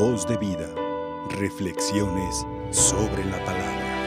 [0.00, 0.66] Voz de vida.
[1.28, 4.06] Reflexiones sobre la palabra.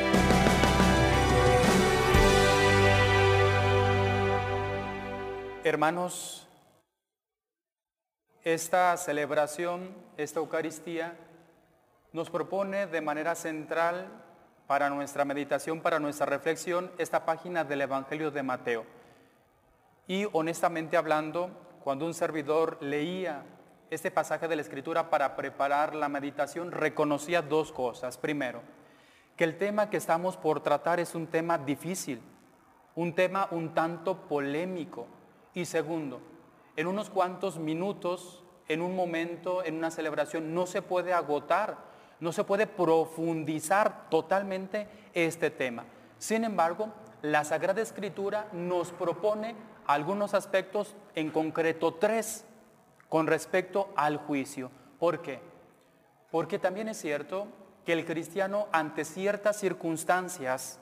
[5.63, 6.47] Hermanos,
[8.43, 11.15] esta celebración, esta Eucaristía,
[12.11, 14.07] nos propone de manera central
[14.65, 18.83] para nuestra meditación, para nuestra reflexión, esta página del Evangelio de Mateo.
[20.07, 21.51] Y honestamente hablando,
[21.83, 23.45] cuando un servidor leía
[23.93, 28.17] este pasaje de la Escritura para preparar la meditación, reconocía dos cosas.
[28.17, 28.61] Primero,
[29.35, 32.21] que el tema que estamos por tratar es un tema difícil,
[32.95, 35.07] un tema un tanto polémico.
[35.53, 36.21] Y segundo,
[36.75, 41.77] en unos cuantos minutos, en un momento, en una celebración, no se puede agotar,
[42.19, 45.85] no se puede profundizar totalmente este tema.
[46.17, 46.89] Sin embargo,
[47.21, 49.55] la Sagrada Escritura nos propone
[49.85, 52.45] algunos aspectos, en concreto tres,
[53.13, 54.71] con respecto al juicio.
[54.97, 55.39] ¿Por qué?
[56.31, 57.45] Porque también es cierto
[57.85, 60.79] que el cristiano ante ciertas circunstancias,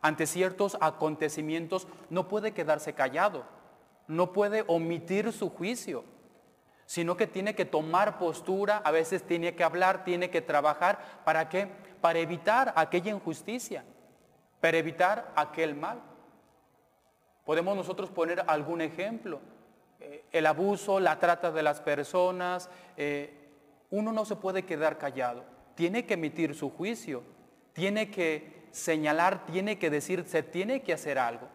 [0.00, 3.44] ante ciertos acontecimientos, no puede quedarse callado,
[4.06, 6.04] no puede omitir su juicio,
[6.86, 11.50] sino que tiene que tomar postura, a veces tiene que hablar, tiene que trabajar, ¿para
[11.50, 11.68] qué?
[12.00, 13.84] Para evitar aquella injusticia,
[14.62, 16.00] para evitar aquel mal.
[17.44, 19.57] Podemos nosotros poner algún ejemplo.
[20.00, 23.34] Eh, el abuso, la trata de las personas, eh,
[23.90, 27.22] uno no se puede quedar callado, tiene que emitir su juicio,
[27.72, 31.48] tiene que señalar, tiene que decir, se tiene que hacer algo.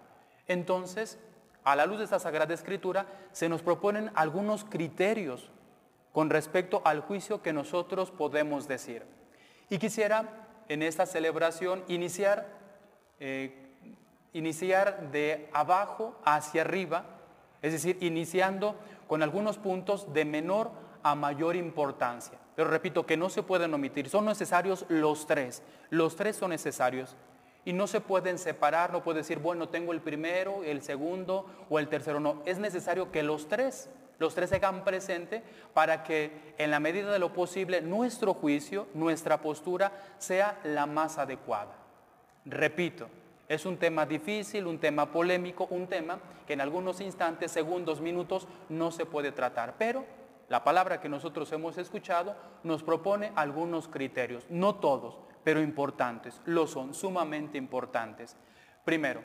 [0.47, 1.19] Entonces,
[1.63, 5.51] a la luz de esta Sagrada Escritura, se nos proponen algunos criterios
[6.11, 9.03] con respecto al juicio que nosotros podemos decir.
[9.69, 12.47] Y quisiera en esta celebración iniciar,
[13.19, 13.55] eh,
[14.33, 17.05] iniciar de abajo hacia arriba,
[17.63, 18.75] es decir, iniciando
[19.07, 20.69] con algunos puntos de menor
[21.01, 22.37] a mayor importancia.
[22.55, 27.15] Pero repito que no se pueden omitir, son necesarios los tres, los tres son necesarios.
[27.65, 31.79] Y no se pueden separar, no puede decir, bueno, tengo el primero, el segundo o
[31.79, 32.43] el tercero, no.
[32.45, 34.83] Es necesario que los tres, los tres se hagan
[35.73, 41.17] para que en la medida de lo posible nuestro juicio, nuestra postura sea la más
[41.17, 41.77] adecuada.
[42.45, 43.07] Repito,
[43.47, 48.47] es un tema difícil, un tema polémico, un tema que en algunos instantes, segundos, minutos
[48.69, 49.75] no se puede tratar.
[49.77, 50.05] Pero
[50.49, 56.67] la palabra que nosotros hemos escuchado nos propone algunos criterios, no todos, pero importantes, lo
[56.67, 58.37] son, sumamente importantes.
[58.85, 59.21] Primero,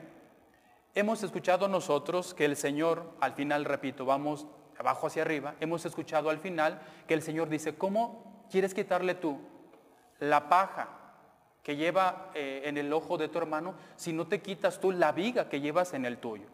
[0.94, 4.46] hemos escuchado nosotros que el Señor, al final, repito, vamos
[4.78, 9.38] abajo hacia arriba, hemos escuchado al final que el Señor dice, ¿cómo quieres quitarle tú
[10.20, 10.97] la paja
[11.62, 15.12] que lleva eh, en el ojo de tu hermano si no te quitas tú la
[15.12, 16.46] viga que llevas en el tuyo?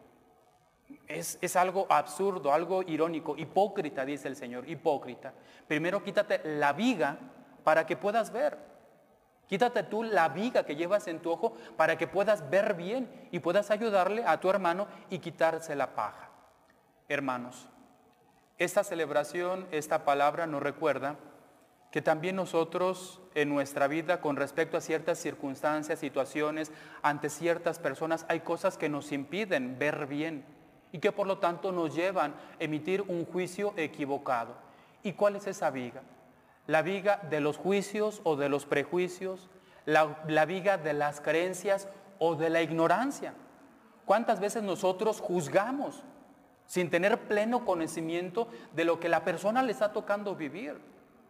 [1.07, 5.33] Es, es, algo absurdo, algo irónico, hipócrita, dice el Señor, hipócrita.
[5.67, 7.17] Primero quítate la viga
[7.63, 8.57] para que puedas ver.
[9.47, 13.39] Quítate tú la viga que llevas en tu ojo para que puedas ver bien y
[13.39, 16.29] puedas ayudarle a tu hermano y quitarse la paja.
[17.07, 17.67] Hermanos,
[18.57, 21.17] esta celebración, esta palabra nos recuerda
[21.95, 28.25] que también nosotros en nuestra vida con respecto a ciertas circunstancias, situaciones, ante ciertas personas,
[28.27, 30.43] hay cosas que nos impiden ver bien
[30.91, 34.55] y que por lo tanto nos llevan a emitir un juicio equivocado.
[35.03, 36.01] ¿Y cuál es esa viga?
[36.67, 39.49] la viga de los juicios o de los prejuicios,
[39.85, 41.87] la, viga de las creencias
[42.19, 43.33] o de la ignorancia.
[44.05, 46.03] ¿Cuántas veces nosotros juzgamos
[46.65, 50.79] sin tener pleno conocimiento de lo que la persona le está tocando vivir?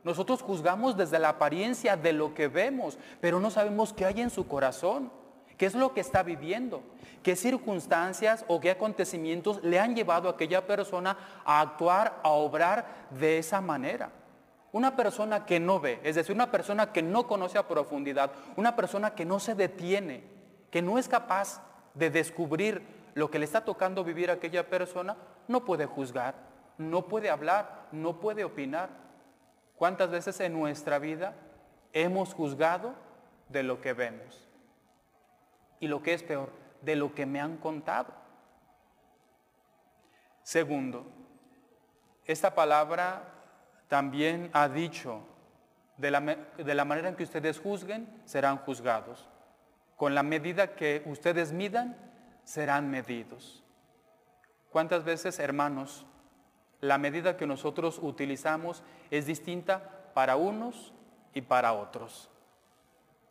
[0.05, 4.29] Nosotros juzgamos desde la apariencia de lo que vemos, pero no sabemos qué hay en
[4.29, 5.11] su corazón,
[5.57, 6.83] qué es lo que está viviendo,
[7.23, 13.07] qué circunstancias o qué acontecimientos le han llevado a aquella persona a actuar, a obrar
[13.09, 14.11] de esa manera.
[14.71, 18.75] Una persona que no ve, es decir, una persona que no conoce a profundidad, una
[18.75, 20.23] persona que no se detiene,
[20.69, 21.63] que no es capaz
[21.95, 22.83] de descubrir
[23.15, 25.17] lo que le está tocando vivir a aquella persona,
[25.47, 26.35] no puede juzgar,
[26.77, 29.04] no puede hablar, no puede opinar.
[29.77, 31.33] ¿Cuántas veces en nuestra vida
[31.91, 32.95] hemos juzgado
[33.49, 34.47] de lo que vemos?
[35.79, 36.51] Y lo que es peor,
[36.81, 38.13] de lo que me han contado.
[40.43, 41.05] Segundo,
[42.25, 43.23] esta palabra
[43.87, 45.21] también ha dicho,
[45.97, 49.27] de la, de la, manera en que ustedes juzguen, serán juzgados.
[49.95, 51.97] Con la medida que ustedes midan,
[52.43, 53.63] serán medidos.
[54.69, 56.05] ¿Cuántas veces, hermanos,
[56.87, 60.93] la medida que nosotros utilizamos es distinta para unos
[61.33, 62.29] y para otros?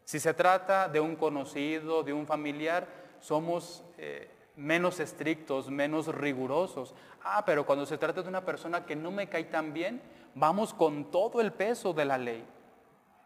[0.05, 2.87] Si se trata de un conocido, de un familiar,
[3.21, 6.95] somos eh, menos estrictos, menos rigurosos.
[7.23, 10.03] Ah, pero cuando se trata de una persona que no me cae tan bien,
[10.35, 12.45] vamos con todo el peso de la ley.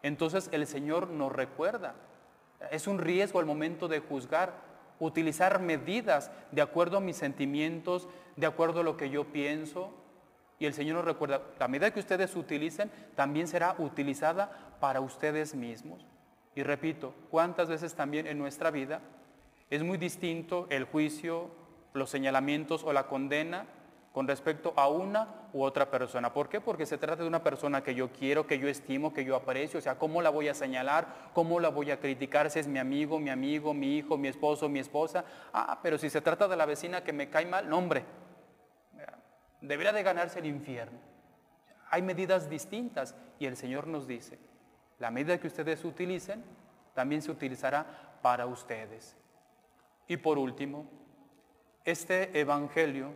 [0.01, 1.95] Entonces el Señor nos recuerda,
[2.71, 4.53] es un riesgo al momento de juzgar,
[4.99, 9.91] utilizar medidas de acuerdo a mis sentimientos, de acuerdo a lo que yo pienso.
[10.59, 15.55] Y el Señor nos recuerda, la medida que ustedes utilicen también será utilizada para ustedes
[15.55, 16.05] mismos.
[16.53, 19.01] Y repito, ¿cuántas veces también en nuestra vida
[19.69, 21.49] es muy distinto el juicio,
[21.93, 23.67] los señalamientos o la condena
[24.11, 26.33] con respecto a una u otra persona.
[26.33, 26.59] ¿Por qué?
[26.59, 29.79] Porque se trata de una persona que yo quiero, que yo estimo, que yo aprecio.
[29.79, 31.07] O sea, ¿cómo la voy a señalar?
[31.33, 34.67] ¿Cómo la voy a criticar si es mi amigo, mi amigo, mi hijo, mi esposo,
[34.67, 35.23] mi esposa?
[35.53, 38.03] Ah, pero si se trata de la vecina que me cae mal, no hombre.
[39.61, 40.97] Debería de ganarse el infierno.
[41.89, 44.37] Hay medidas distintas y el Señor nos dice,
[44.99, 46.43] la medida que ustedes utilicen,
[46.93, 49.15] también se utilizará para ustedes.
[50.07, 50.85] Y por último,
[51.85, 53.11] este Evangelio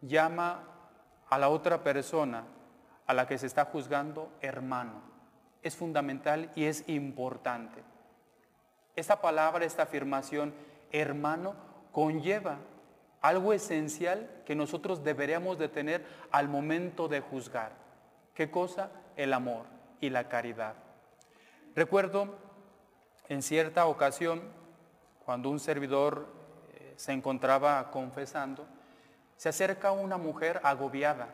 [0.00, 0.62] llama
[1.28, 2.44] a la otra persona
[3.06, 5.02] a la que se está juzgando hermano.
[5.62, 7.82] Es fundamental y es importante.
[8.96, 10.54] Esta palabra, esta afirmación,
[10.92, 11.54] hermano,
[11.92, 12.58] conlleva
[13.24, 17.72] algo esencial que nosotros deberíamos de tener al momento de juzgar.
[18.34, 18.90] ¿Qué cosa?
[19.16, 19.64] El amor
[20.02, 20.74] y la caridad.
[21.74, 22.34] Recuerdo
[23.30, 24.42] en cierta ocasión,
[25.24, 26.26] cuando un servidor
[26.74, 28.66] eh, se encontraba confesando,
[29.38, 31.28] se acerca una mujer agobiada.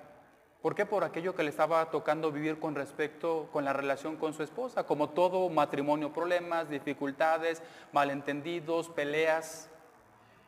[0.63, 0.87] ¿Por qué?
[0.87, 4.85] Por aquello que le estaba tocando vivir con respecto con la relación con su esposa,
[4.85, 9.70] como todo matrimonio, problemas, dificultades, malentendidos, peleas.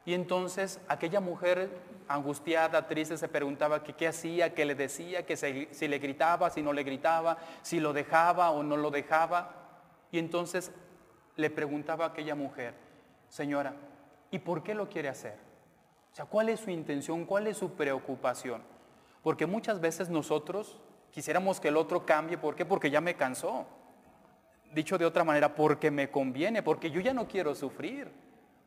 [0.04, 1.70] Y entonces aquella mujer
[2.08, 5.24] angustiada, triste, se preguntaba qué hacía, qué le decía,
[5.70, 9.54] si le gritaba, si no le gritaba, si lo dejaba o no lo dejaba.
[10.10, 10.72] Y entonces
[11.36, 12.74] le preguntaba a aquella mujer,
[13.28, 13.74] señora,
[14.30, 15.36] ¿y por qué lo quiere hacer?
[16.12, 17.24] O sea, ¿cuál es su intención?
[17.24, 18.62] ¿Cuál es su preocupación?
[19.22, 20.78] Porque muchas veces nosotros
[21.10, 22.36] quisiéramos que el otro cambie.
[22.36, 22.66] ¿Por qué?
[22.66, 23.64] Porque ya me cansó.
[24.74, 28.10] Dicho de otra manera, porque me conviene, porque yo ya no quiero sufrir.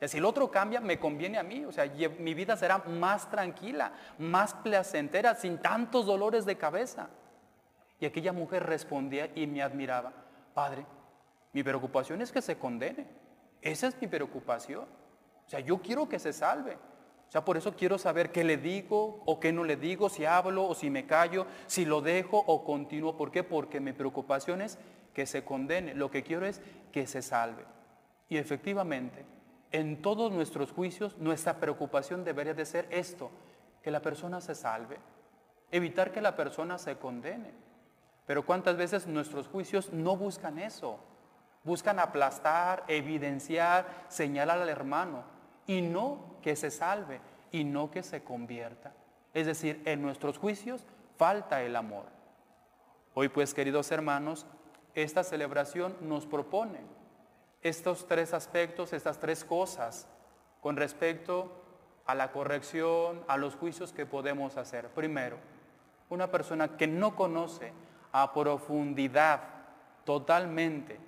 [0.01, 1.65] Si el otro cambia, me conviene a mí.
[1.65, 1.85] O sea,
[2.19, 7.09] mi vida será más tranquila, más placentera, sin tantos dolores de cabeza.
[7.99, 10.11] Y aquella mujer respondía y me admiraba.
[10.53, 10.85] Padre,
[11.53, 13.07] mi preocupación es que se condene.
[13.61, 14.83] Esa es mi preocupación.
[14.83, 16.77] O sea, yo quiero que se salve.
[17.27, 20.25] O sea, por eso quiero saber qué le digo o qué no le digo, si
[20.25, 23.17] hablo o si me callo, si lo dejo o continúo.
[23.17, 23.43] ¿Por qué?
[23.43, 24.77] Porque mi preocupación es
[25.13, 25.95] que se condene.
[25.95, 26.61] Lo que quiero es
[26.91, 27.65] que se salve.
[28.29, 29.25] Y efectivamente,
[29.75, 33.29] en todos nuestros juicios, nuestra preocupación debería de ser esto,
[33.83, 34.97] que la persona se salve,
[35.69, 37.51] evitar que la persona se condene.
[38.25, 40.99] Pero cuántas veces nuestros juicios no buscan eso,
[41.65, 45.25] buscan aplastar, evidenciar, señalar al hermano
[45.67, 47.19] y no que se salve
[47.51, 48.93] y no que se convierta.
[49.33, 50.85] Es decir, en nuestros juicios
[51.17, 52.05] falta el amor.
[53.13, 54.45] Hoy pues, queridos hermanos,
[54.93, 56.79] esta celebración nos propone
[57.67, 60.07] estos tres aspectos, estas tres cosas
[60.61, 61.51] con respecto
[62.05, 64.89] a la corrección, a los juicios que podemos hacer.
[64.89, 65.37] Primero,
[66.09, 67.73] una persona que no conoce
[68.11, 69.41] a profundidad
[70.03, 70.99] totalmente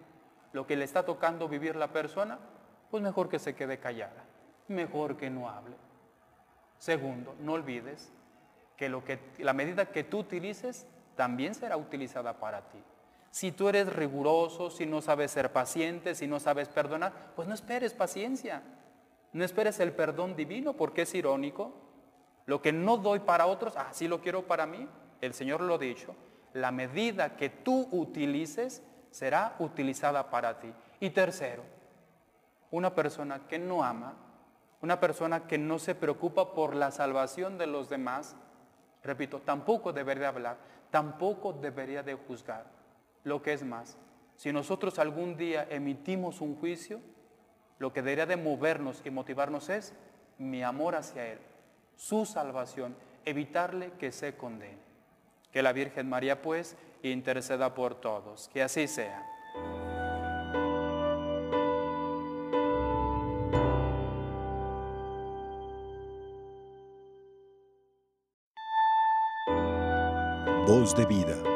[0.54, 2.39] lo que le está tocando vivir la persona,
[2.89, 4.27] pues mejor que se quede callada
[4.68, 5.75] mejor que no hable.
[6.77, 8.12] Segundo, no olvides
[8.75, 12.80] que, lo que la medida que tú utilices también será utilizada para ti.
[13.31, 17.54] Si tú eres riguroso, si no sabes ser paciente, si no sabes perdonar, pues no
[17.54, 18.63] esperes paciencia.
[19.33, 21.73] No esperes el perdón divino porque es irónico.
[22.45, 24.87] Lo que no doy para otros, así ah, lo quiero para mí.
[25.21, 26.16] El Señor lo ha dicho.
[26.54, 30.73] La medida que tú utilices será utilizada para ti.
[30.99, 31.63] Y tercero,
[32.71, 34.16] una persona que no ama
[34.81, 38.35] una persona que no se preocupa por la salvación de los demás,
[39.04, 40.57] repito, tampoco debería hablar,
[40.92, 42.66] tampoco debería de juzgar.
[43.27, 43.97] Lo que es más,
[44.37, 47.01] si nosotros algún día emitimos un juicio,
[47.77, 49.93] lo que debería de movernos y motivarnos es
[50.37, 51.39] mi amor hacia Él,
[51.97, 54.77] su salvación, evitarle que se condene.
[55.51, 59.25] Que la Virgen María pues interceda por todos, que así sea.
[70.65, 71.46] Voz de vida.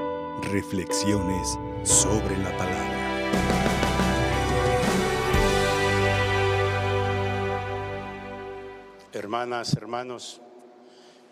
[0.43, 3.01] Reflexiones sobre la palabra.
[9.13, 10.41] Hermanas, hermanos,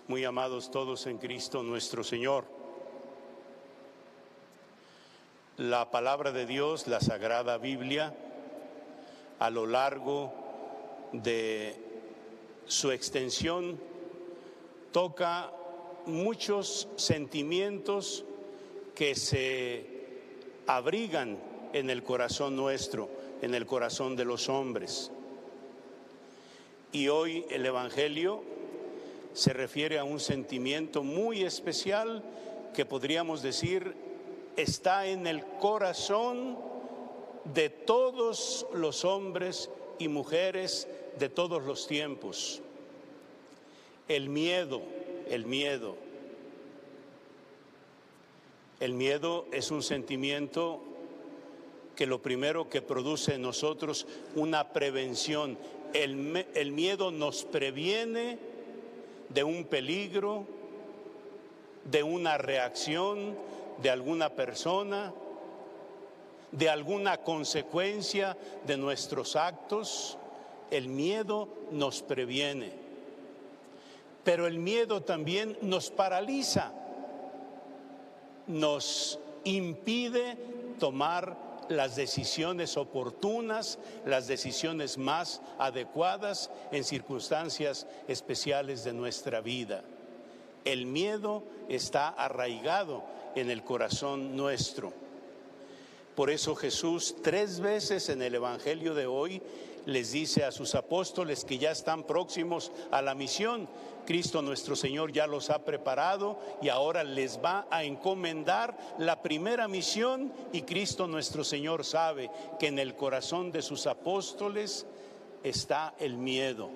[0.07, 2.45] muy amados todos en Cristo nuestro Señor.
[5.57, 8.15] La palabra de Dios, la Sagrada Biblia,
[9.39, 10.31] a lo largo
[11.11, 11.75] de
[12.67, 13.79] su extensión,
[14.93, 15.51] toca
[16.05, 18.23] muchos sentimientos
[18.99, 19.85] que se
[20.67, 21.37] abrigan
[21.71, 23.09] en el corazón nuestro,
[23.41, 25.09] en el corazón de los hombres.
[26.91, 28.43] Y hoy el Evangelio
[29.31, 32.21] se refiere a un sentimiento muy especial
[32.73, 33.95] que podríamos decir
[34.57, 36.57] está en el corazón
[37.53, 42.59] de todos los hombres y mujeres de todos los tiempos.
[44.09, 44.81] El miedo,
[45.29, 46.08] el miedo.
[48.79, 50.81] El miedo es un sentimiento
[51.95, 55.57] que lo primero que produce en nosotros una prevención.
[55.93, 58.39] El, el miedo nos previene
[59.27, 60.45] de un peligro,
[61.83, 63.35] de una reacción
[63.81, 65.13] de alguna persona,
[66.51, 70.17] de alguna consecuencia de nuestros actos.
[70.71, 72.71] El miedo nos previene,
[74.23, 76.71] pero el miedo también nos paraliza,
[78.49, 80.35] nos impide
[80.79, 81.37] tomar
[81.69, 89.83] las decisiones oportunas, las decisiones más adecuadas en circunstancias especiales de nuestra vida.
[90.65, 93.03] El miedo está arraigado
[93.35, 94.91] en el corazón nuestro.
[96.15, 99.41] Por eso Jesús tres veces en el Evangelio de hoy
[99.85, 103.67] les dice a sus apóstoles que ya están próximos a la misión.
[104.05, 109.67] Cristo nuestro Señor ya los ha preparado y ahora les va a encomendar la primera
[109.67, 114.85] misión y Cristo nuestro Señor sabe que en el corazón de sus apóstoles
[115.43, 116.69] está el miedo.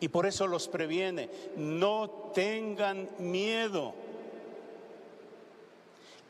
[0.00, 3.94] Y por eso los previene, no tengan miedo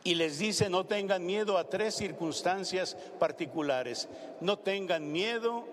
[0.07, 4.09] y les dice no tengan miedo a tres circunstancias particulares.
[4.41, 5.65] No tengan miedo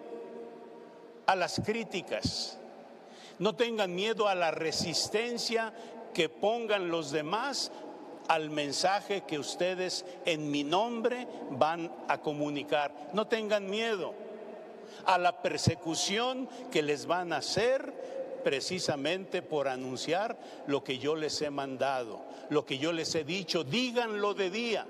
[1.27, 2.57] a las críticas.
[3.37, 5.71] No tengan miedo a la resistencia
[6.15, 7.71] que pongan los demás
[8.27, 12.91] al mensaje que ustedes en mi nombre van a comunicar.
[13.13, 14.15] No tengan miedo
[15.05, 21.41] a la persecución que les van a hacer precisamente por anunciar lo que yo les
[21.41, 24.85] he mandado, lo que yo les he dicho, díganlo de día.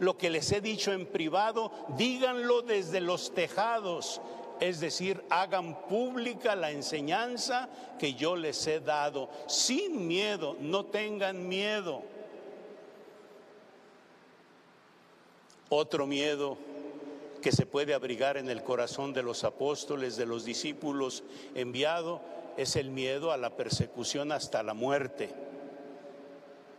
[0.00, 4.20] Lo que les he dicho en privado, díganlo desde los tejados.
[4.60, 11.48] Es decir, hagan pública la enseñanza que yo les he dado, sin miedo, no tengan
[11.48, 12.02] miedo.
[15.68, 16.56] Otro miedo
[17.40, 21.22] que se puede abrigar en el corazón de los apóstoles, de los discípulos
[21.54, 22.20] enviados,
[22.58, 25.30] es el miedo a la persecución hasta la muerte.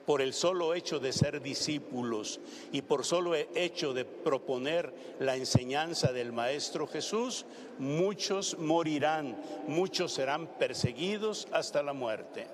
[0.05, 2.41] Por el solo hecho de ser discípulos
[2.73, 7.45] y por solo hecho de proponer la enseñanza del Maestro Jesús,
[7.77, 12.47] muchos morirán, muchos serán perseguidos hasta la muerte.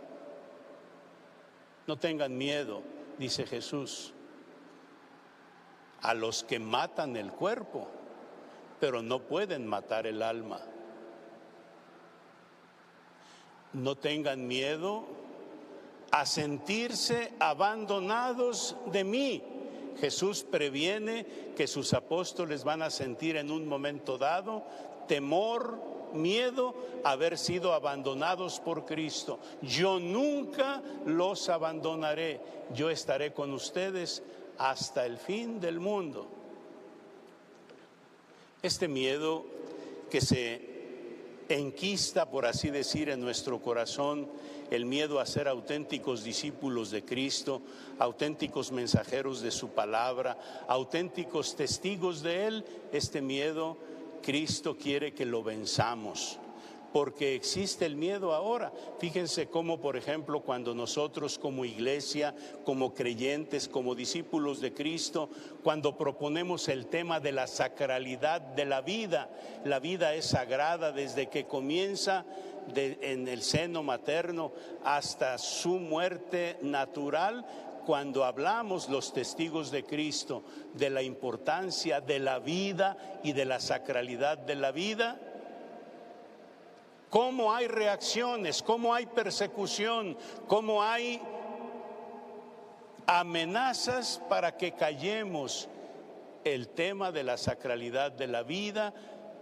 [1.87, 2.83] No tengan miedo,
[3.17, 4.13] dice Jesús,
[6.01, 7.87] a los que matan el cuerpo,
[8.79, 10.61] pero no pueden matar el alma
[13.75, 15.03] no tengan miedo
[16.11, 19.43] a sentirse abandonados de mí.
[19.99, 24.63] Jesús previene que sus apóstoles van a sentir en un momento dado
[25.07, 25.77] temor,
[26.13, 29.39] miedo a haber sido abandonados por Cristo.
[29.61, 32.39] Yo nunca los abandonaré,
[32.73, 34.23] yo estaré con ustedes
[34.57, 36.27] hasta el fin del mundo.
[38.61, 39.45] Este miedo
[40.09, 40.74] que se
[41.49, 44.27] enquista, por así decir, en nuestro corazón
[44.71, 47.61] el miedo a ser auténticos discípulos de Cristo,
[47.99, 50.37] auténticos mensajeros de su palabra,
[50.67, 53.77] auténticos testigos de Él, este miedo
[54.23, 56.39] Cristo quiere que lo venzamos
[56.95, 58.71] porque existe el miedo ahora.
[58.99, 62.33] Fíjense cómo, por ejemplo, cuando nosotros como iglesia,
[62.63, 65.29] como creyentes, como discípulos de Cristo,
[65.61, 69.29] cuando proponemos el tema de la sacralidad de la vida,
[69.65, 72.23] la vida es sagrada desde que comienza
[72.73, 74.53] en el seno materno
[74.85, 77.45] hasta su muerte natural,
[77.85, 83.59] cuando hablamos los testigos de Cristo de la importancia de la vida y de la
[83.59, 85.19] sacralidad de la vida,
[87.15, 90.17] cómo hay reacciones, cómo hay persecución,
[90.47, 91.21] cómo hay
[93.07, 95.69] amenazas para que callemos
[96.43, 98.93] el tema de la sacralidad de la vida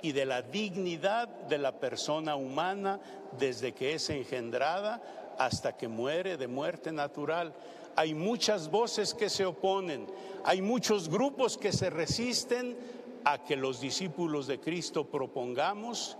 [0.04, 3.00] y de la dignidad de la persona humana
[3.40, 5.02] desde que es engendrada
[5.40, 7.56] hasta que muere de muerte natural.
[7.96, 10.06] Hay muchas voces que se oponen,
[10.46, 12.78] hay muchos grupos que se resisten
[13.26, 16.20] a que los discípulos de Cristo propongamos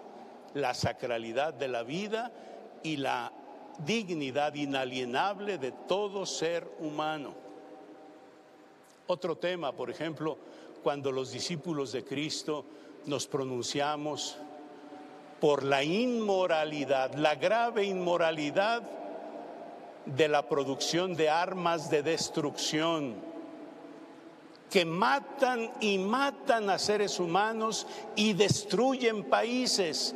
[0.54, 2.32] la sacralidad de la vida
[2.84, 3.32] y la
[3.80, 7.34] dignidad inalienable de todo ser humano.
[9.08, 10.38] Otro tema, por ejemplo,
[10.82, 12.66] cuando los discípulos de Cristo
[13.06, 14.38] nos pronunciamos
[15.40, 18.84] por la inmoralidad, la grave inmoralidad
[20.06, 23.16] de la producción de armas de destrucción
[24.70, 30.16] que matan y matan a seres humanos y destruyen países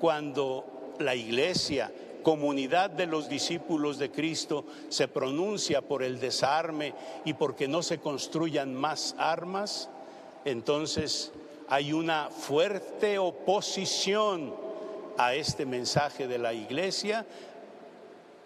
[0.00, 1.92] cuando la iglesia
[2.22, 7.98] comunidad de los discípulos de Cristo se pronuncia por el desarme y porque no se
[7.98, 9.88] construyan más armas,
[10.44, 11.32] entonces
[11.68, 14.54] hay una fuerte oposición
[15.16, 17.26] a este mensaje de la iglesia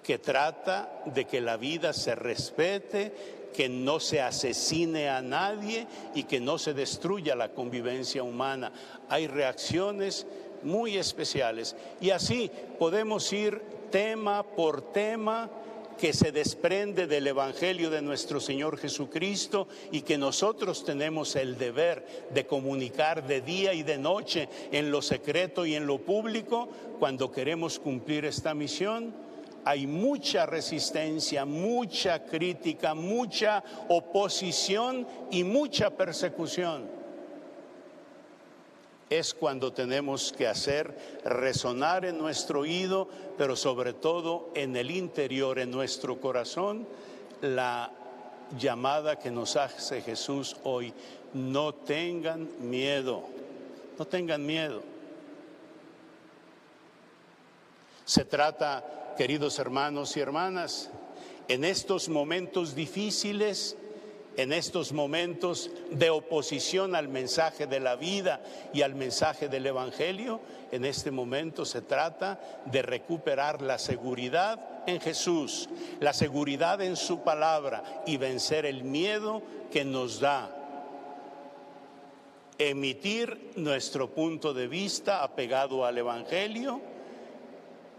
[0.02, 3.12] que trata de que la vida se respete,
[3.54, 8.72] que no se asesine a nadie y que no se destruya la convivencia humana.
[9.08, 10.26] Hay reacciones
[10.64, 11.76] muy especiales.
[12.00, 15.50] Y así podemos ir tema por tema
[15.98, 22.28] que se desprende del Evangelio de nuestro Señor Jesucristo y que nosotros tenemos el deber
[22.32, 26.68] de comunicar de día y de noche en lo secreto y en lo público
[26.98, 29.14] cuando queremos cumplir esta misión.
[29.64, 36.93] Hay mucha resistencia, mucha crítica, mucha oposición y mucha persecución
[39.18, 45.58] es cuando tenemos que hacer resonar en nuestro oído, pero sobre todo en el interior,
[45.58, 46.86] en nuestro corazón,
[47.40, 47.90] la
[48.58, 50.92] llamada que nos hace Jesús hoy.
[51.32, 53.24] No tengan miedo,
[53.98, 54.82] no tengan miedo.
[58.04, 60.90] Se trata, queridos hermanos y hermanas,
[61.48, 63.76] en estos momentos difíciles,
[64.36, 70.40] en estos momentos de oposición al mensaje de la vida y al mensaje del Evangelio,
[70.72, 75.68] en este momento se trata de recuperar la seguridad en Jesús,
[76.00, 80.64] la seguridad en su palabra y vencer el miedo que nos da
[82.58, 86.80] emitir nuestro punto de vista apegado al Evangelio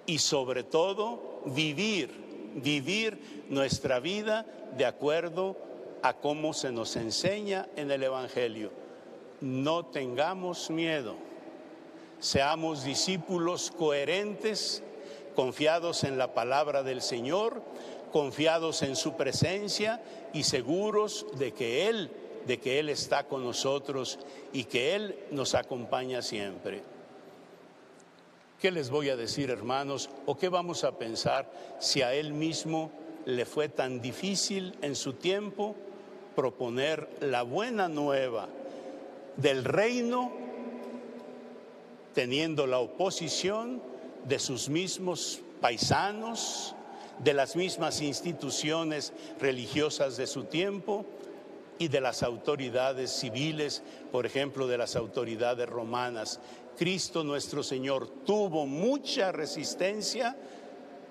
[0.05, 2.09] y sobre todo vivir,
[2.55, 4.45] vivir nuestra vida
[4.77, 5.57] de acuerdo
[6.05, 8.69] a cómo se nos enseña en el Evangelio.
[9.41, 11.15] No tengamos miedo,
[12.19, 14.83] seamos discípulos coherentes,
[15.35, 17.63] confiados en la palabra del Señor,
[18.11, 19.99] confiados en su presencia
[20.31, 22.11] y seguros de que Él,
[22.45, 24.19] de que Él está con nosotros
[24.53, 26.83] y que Él nos acompaña siempre.
[28.61, 30.11] ¿Qué les voy a decir, hermanos?
[30.27, 32.91] ¿O qué vamos a pensar si a Él mismo
[33.25, 35.75] le fue tan difícil en su tiempo
[36.35, 38.47] proponer la buena nueva
[39.37, 40.31] del reino
[42.13, 43.81] teniendo la oposición
[44.25, 46.75] de sus mismos paisanos,
[47.19, 51.05] de las mismas instituciones religiosas de su tiempo
[51.77, 56.39] y de las autoridades civiles, por ejemplo, de las autoridades romanas.
[56.77, 60.35] Cristo nuestro Señor tuvo mucha resistencia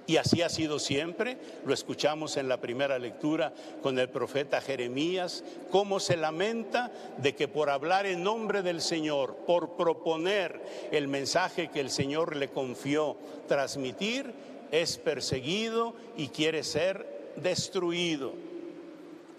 [0.07, 1.38] y así ha sido siempre.
[1.64, 7.49] Lo escuchamos en la primera lectura con el profeta Jeremías, cómo se lamenta de que
[7.49, 13.17] por hablar en nombre del Señor, por proponer el mensaje que el Señor le confió
[13.49, 14.33] transmitir,
[14.71, 18.33] es perseguido y quiere ser destruido.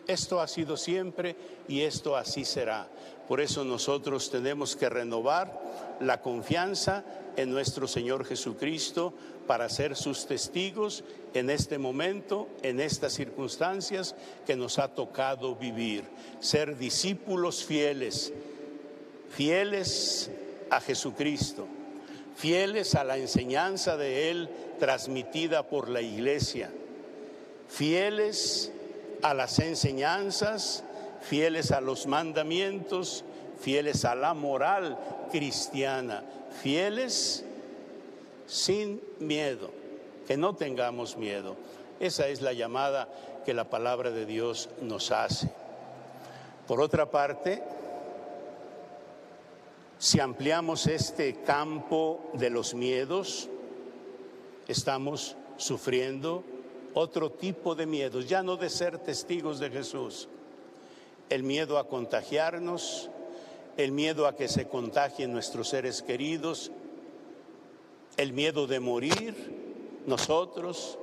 [0.07, 1.35] Esto ha sido siempre
[1.67, 2.87] y esto así será.
[3.27, 5.59] Por eso nosotros tenemos que renovar
[5.99, 7.03] la confianza
[7.35, 9.13] en nuestro Señor Jesucristo
[9.47, 11.03] para ser sus testigos
[11.33, 16.03] en este momento, en estas circunstancias que nos ha tocado vivir.
[16.39, 18.33] Ser discípulos fieles,
[19.29, 20.31] fieles
[20.69, 21.67] a Jesucristo,
[22.35, 26.71] fieles a la enseñanza de Él transmitida por la iglesia,
[27.69, 28.71] fieles
[29.21, 30.83] a las enseñanzas,
[31.21, 33.23] fieles a los mandamientos,
[33.59, 34.97] fieles a la moral
[35.31, 36.23] cristiana,
[36.61, 37.44] fieles
[38.47, 39.71] sin miedo,
[40.27, 41.55] que no tengamos miedo.
[41.99, 43.07] Esa es la llamada
[43.45, 45.49] que la palabra de Dios nos hace.
[46.67, 47.61] Por otra parte,
[49.97, 53.49] si ampliamos este campo de los miedos,
[54.67, 56.43] estamos sufriendo
[56.93, 60.27] otro tipo de miedos, ya no de ser testigos de Jesús,
[61.29, 63.09] el miedo a contagiarnos,
[63.77, 66.71] el miedo a que se contagien nuestros seres queridos,
[68.17, 70.97] el miedo de morir nosotros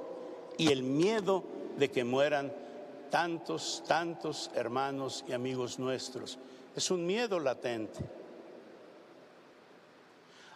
[0.57, 1.45] y el miedo
[1.77, 2.53] de que mueran
[3.11, 6.39] tantos, tantos hermanos y amigos nuestros.
[6.75, 8.01] Es un miedo latente.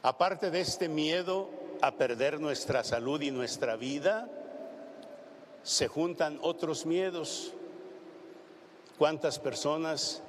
[0.03, 1.51] Aparte de este miedo
[1.83, 4.29] a perder nuestra salud y nuestra vida,
[5.62, 7.53] se juntan otros miedos.
[8.99, 10.23] ¿Cuántas personas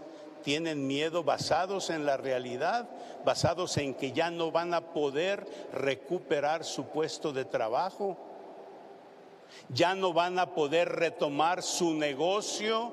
[0.47, 2.87] tienen miedo basados en la realidad,
[3.25, 8.15] basados en que ya no van a poder recuperar su puesto de trabajo?
[9.69, 12.91] ya no van a poder retomar su negocio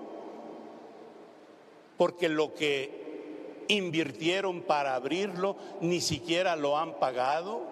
[1.96, 7.62] porque lo que invirtieron para abrirlo ni siquiera lo han pagado.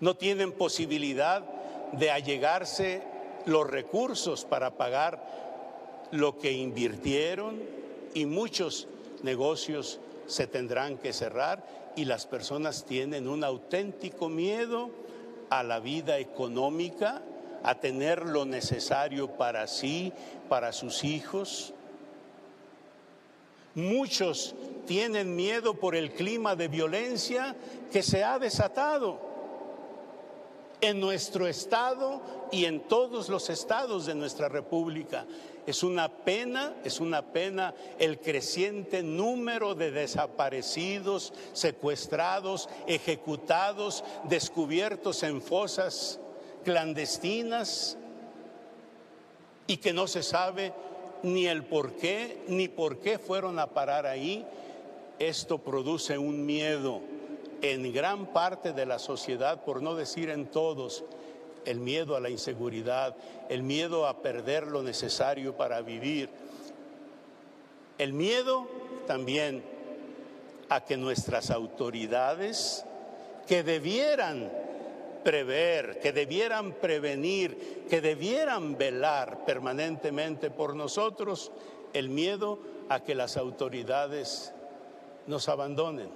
[0.00, 1.42] No tienen posibilidad
[1.92, 3.02] de allegarse
[3.46, 5.41] los recursos para pagar
[6.12, 7.60] lo que invirtieron
[8.14, 8.86] y muchos
[9.22, 14.90] negocios se tendrán que cerrar y las personas tienen un auténtico miedo
[15.50, 17.22] a la vida económica,
[17.62, 20.12] a tener lo necesario para sí,
[20.48, 21.72] para sus hijos.
[23.74, 24.54] Muchos
[24.86, 27.56] tienen miedo por el clima de violencia
[27.90, 29.18] que se ha desatado
[30.80, 32.20] en nuestro estado
[32.50, 35.24] y en todos los estados de nuestra república.
[35.66, 45.40] Es una pena, es una pena el creciente número de desaparecidos, secuestrados, ejecutados, descubiertos en
[45.40, 46.18] fosas
[46.64, 47.96] clandestinas
[49.68, 50.72] y que no se sabe
[51.22, 54.44] ni el por qué, ni por qué fueron a parar ahí.
[55.20, 57.00] Esto produce un miedo
[57.60, 61.04] en gran parte de la sociedad, por no decir en todos,
[61.64, 63.16] el miedo a la inseguridad,
[63.48, 66.28] el miedo a perder lo necesario para vivir,
[67.98, 68.66] el miedo
[69.06, 69.62] también
[70.68, 72.84] a que nuestras autoridades,
[73.46, 74.50] que debieran
[75.22, 81.52] prever, que debieran prevenir, que debieran velar permanentemente por nosotros,
[81.92, 84.52] el miedo a que las autoridades
[85.26, 86.10] nos abandonen.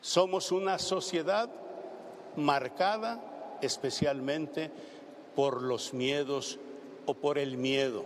[0.00, 1.48] Somos una sociedad
[2.36, 4.70] marcada especialmente
[5.34, 6.58] por los miedos
[7.06, 8.04] o por el miedo.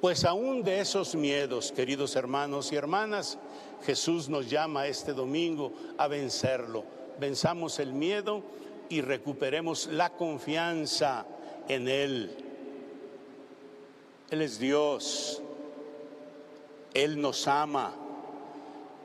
[0.00, 3.38] Pues aún de esos miedos, queridos hermanos y hermanas,
[3.84, 6.84] Jesús nos llama este domingo a vencerlo.
[7.18, 8.42] Venzamos el miedo
[8.88, 11.26] y recuperemos la confianza
[11.68, 12.30] en Él.
[14.30, 15.42] Él es Dios,
[16.94, 17.94] Él nos ama,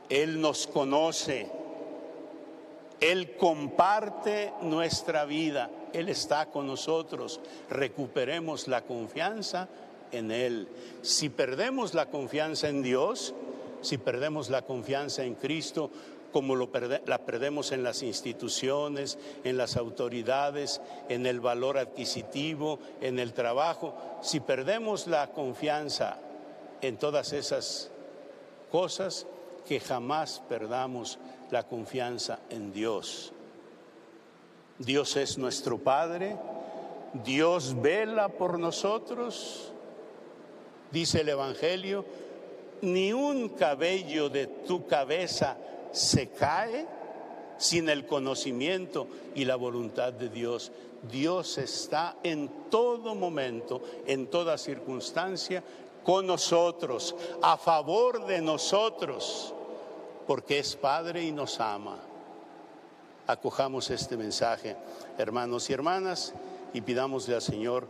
[0.09, 1.62] Él nos conoce.
[3.03, 7.41] Él comparte nuestra vida, Él está con nosotros.
[7.69, 9.67] Recuperemos la confianza
[10.13, 10.69] en Él.
[11.01, 13.33] Si perdemos la confianza en Dios,
[13.81, 15.91] si perdemos la confianza en Cristo,
[16.31, 23.33] como la perdemos en las instituciones, en las autoridades, en el valor adquisitivo, en el
[23.33, 26.19] trabajo, si perdemos la confianza
[26.81, 27.91] en todas esas
[28.71, 29.27] cosas,
[29.67, 31.19] que jamás perdamos
[31.53, 33.31] la confianza en Dios.
[34.79, 36.35] Dios es nuestro Padre,
[37.23, 39.71] Dios vela por nosotros,
[40.91, 42.05] dice el Evangelio,
[42.81, 45.55] ni un cabello de tu cabeza
[45.91, 46.87] se cae
[47.59, 50.71] sin el conocimiento y la voluntad de Dios.
[51.03, 55.63] Dios está en todo momento, en toda circunstancia,
[56.03, 59.53] con nosotros, a favor de nosotros
[60.27, 61.99] porque es Padre y nos ama.
[63.27, 64.75] Acojamos este mensaje,
[65.17, 66.33] hermanos y hermanas,
[66.73, 67.87] y pidámosle al Señor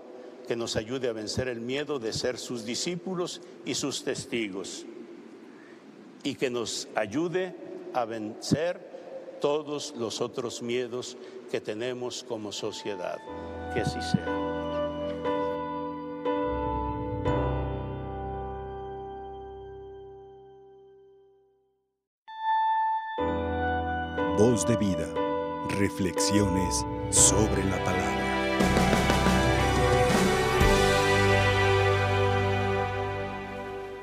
[0.48, 4.86] que nos ayude a vencer el miedo de ser sus discípulos y sus testigos,
[6.24, 7.56] y que nos ayude
[7.94, 8.94] a vencer
[9.42, 11.18] todos los otros miedos
[11.52, 13.18] que tenemos como sociedad.
[13.74, 14.63] Que así sea.
[24.46, 25.08] Voz de vida.
[25.70, 28.20] Reflexiones sobre la palabra.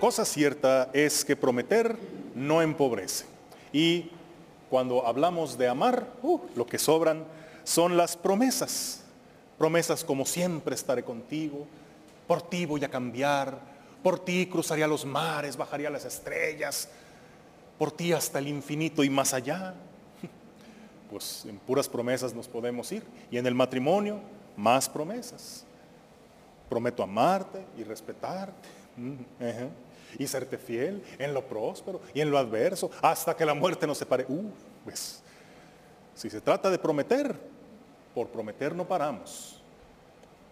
[0.01, 1.95] Cosa cierta es que prometer
[2.35, 3.27] no empobrece.
[3.71, 4.13] Y
[4.71, 7.27] cuando hablamos de amar, uh, lo que sobran
[7.63, 9.03] son las promesas.
[9.59, 11.67] Promesas como siempre estaré contigo,
[12.27, 13.59] por ti voy a cambiar,
[14.03, 16.89] por ti cruzaría los mares, bajaría las estrellas,
[17.79, 19.75] por ti hasta el infinito y más allá
[21.11, 23.03] pues en puras promesas nos podemos ir.
[23.31, 24.21] Y en el matrimonio,
[24.57, 25.65] más promesas.
[26.69, 28.69] Prometo amarte y respetarte.
[30.19, 33.99] Y serte fiel en lo próspero y en lo adverso, hasta que la muerte nos
[33.99, 34.25] separe.
[34.29, 34.51] Uh,
[34.85, 35.23] pues,
[36.15, 37.37] si se trata de prometer,
[38.15, 39.61] por prometer no paramos.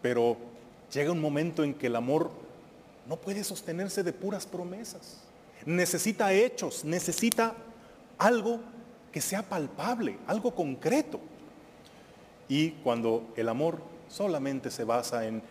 [0.00, 0.36] Pero
[0.92, 2.30] llega un momento en que el amor
[3.06, 5.18] no puede sostenerse de puras promesas.
[5.66, 7.54] Necesita hechos, necesita
[8.16, 8.60] algo
[9.12, 11.20] que sea palpable, algo concreto.
[12.48, 15.42] Y cuando el amor solamente se basa en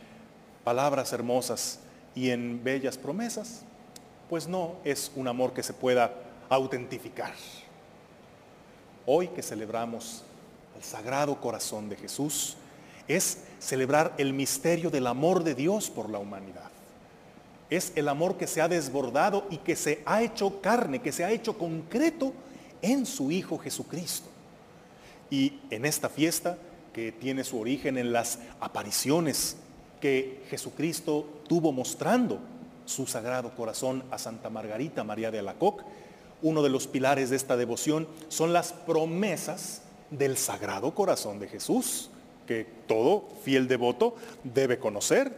[0.63, 1.79] palabras hermosas
[2.15, 3.63] y en bellas promesas,
[4.29, 6.13] pues no es un amor que se pueda
[6.49, 7.33] autentificar.
[9.05, 10.23] Hoy que celebramos
[10.77, 12.55] el Sagrado Corazón de Jesús,
[13.07, 16.69] es celebrar el misterio del amor de Dios por la humanidad.
[17.69, 21.25] Es el amor que se ha desbordado y que se ha hecho carne, que se
[21.25, 22.33] ha hecho concreto
[22.81, 24.29] en su Hijo Jesucristo.
[25.29, 26.57] Y en esta fiesta,
[26.93, 29.57] que tiene su origen en las apariciones
[30.01, 32.39] que Jesucristo tuvo mostrando
[32.85, 35.83] su sagrado corazón a Santa Margarita María de Alacoc,
[36.41, 42.09] uno de los pilares de esta devoción son las promesas del sagrado corazón de Jesús,
[42.45, 45.35] que todo fiel devoto debe conocer.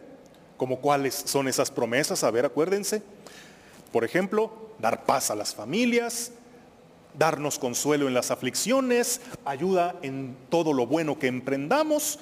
[0.56, 3.02] Como cuáles son esas promesas, a ver, acuérdense.
[3.92, 6.32] Por ejemplo, dar paz a las familias,
[7.18, 12.18] darnos consuelo en las aflicciones, ayuda en todo lo bueno que emprendamos,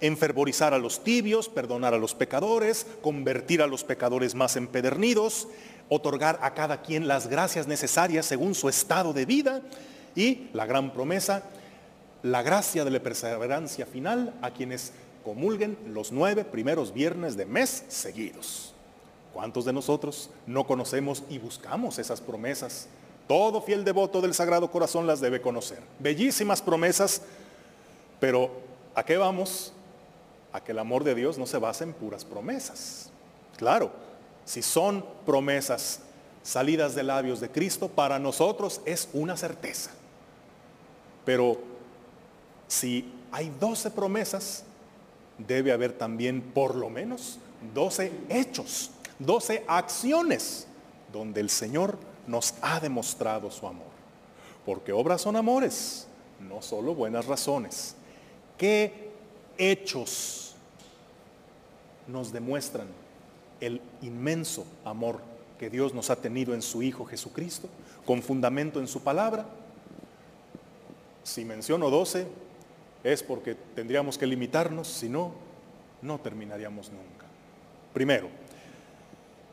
[0.00, 5.48] enfervorizar a los tibios, perdonar a los pecadores, convertir a los pecadores más empedernidos,
[5.88, 9.62] otorgar a cada quien las gracias necesarias según su estado de vida
[10.14, 11.42] y la gran promesa,
[12.22, 14.92] la gracia de la perseverancia final a quienes
[15.24, 18.74] comulguen los nueve primeros viernes de mes seguidos.
[19.32, 22.88] ¿Cuántos de nosotros no conocemos y buscamos esas promesas?
[23.26, 25.80] Todo fiel devoto del Sagrado Corazón las debe conocer.
[25.98, 27.22] Bellísimas promesas,
[28.20, 28.50] pero
[28.94, 29.72] ¿a qué vamos?
[30.52, 33.10] A que el amor de Dios no se basa en puras promesas.
[33.56, 33.90] Claro,
[34.44, 36.00] si son promesas
[36.42, 39.90] salidas de labios de Cristo, para nosotros es una certeza.
[41.24, 41.58] Pero
[42.68, 44.64] si hay doce promesas,
[45.38, 47.38] debe haber también por lo menos
[47.72, 50.66] doce hechos, doce acciones
[51.12, 53.92] donde el Señor nos ha demostrado su amor.
[54.64, 56.06] Porque obras son amores,
[56.40, 57.96] no solo buenas razones.
[58.56, 59.10] ¿Qué
[59.58, 60.54] hechos
[62.06, 62.86] nos demuestran
[63.60, 65.20] el inmenso amor
[65.58, 67.68] que Dios nos ha tenido en su Hijo Jesucristo,
[68.04, 69.46] con fundamento en su palabra?
[71.22, 72.26] Si menciono 12,
[73.04, 75.32] es porque tendríamos que limitarnos, si no,
[76.02, 77.26] no terminaríamos nunca.
[77.92, 78.28] Primero,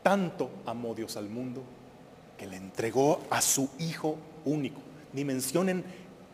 [0.02, 1.62] tanto amó Dios al mundo
[2.48, 4.80] que entregó a su Hijo único.
[5.12, 5.84] Dimensionen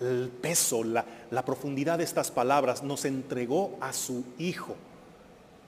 [0.01, 2.83] el peso, la, la profundidad de estas palabras.
[2.83, 4.77] Nos entregó a su Hijo.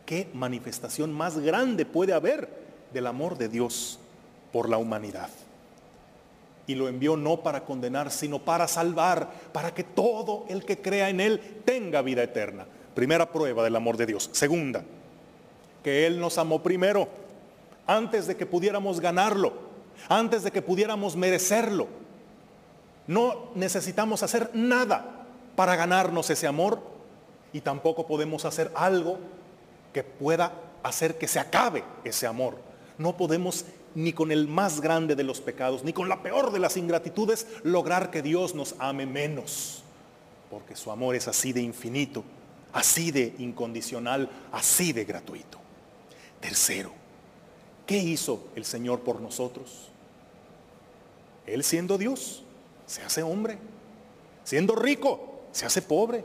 [0.07, 2.49] ¿Qué manifestación más grande puede haber
[2.93, 3.99] del amor de Dios
[4.53, 5.29] por la humanidad?
[6.67, 11.11] Y lo envió no para condenar, sino para salvar, para que todo el que crea
[11.11, 12.67] en Él tenga vida eterna.
[12.95, 14.31] Primera prueba del amor de Dios.
[14.33, 14.85] Segunda,
[15.83, 17.09] que Él nos amó primero,
[17.87, 19.70] antes de que pudiéramos ganarlo
[20.09, 21.89] antes de que pudiéramos merecerlo.
[23.07, 26.81] No necesitamos hacer nada para ganarnos ese amor
[27.53, 29.19] y tampoco podemos hacer algo
[29.93, 32.57] que pueda hacer que se acabe ese amor.
[32.99, 36.61] No podemos ni con el más grande de los pecados, ni con la peor de
[36.61, 39.83] las ingratitudes, lograr que Dios nos ame menos.
[40.49, 42.25] Porque su amor es así de infinito,
[42.73, 45.59] así de incondicional, así de gratuito.
[46.41, 46.93] Tercero,
[47.87, 49.90] ¿qué hizo el Señor por nosotros?
[51.55, 52.45] Él siendo Dios,
[52.87, 53.59] se hace hombre.
[54.45, 56.25] Siendo rico, se hace pobre.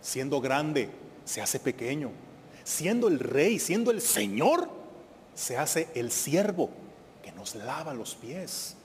[0.00, 0.90] Siendo grande,
[1.24, 2.10] se hace pequeño.
[2.64, 4.68] Siendo el rey, siendo el Señor,
[5.34, 6.70] se hace el siervo
[7.22, 8.76] que nos lava los pies.